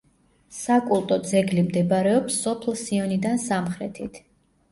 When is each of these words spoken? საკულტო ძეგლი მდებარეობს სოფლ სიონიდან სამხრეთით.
საკულტო 0.59 1.17
ძეგლი 1.31 1.65
მდებარეობს 1.65 2.39
სოფლ 2.45 2.77
სიონიდან 2.81 3.39
სამხრეთით. 3.45 4.19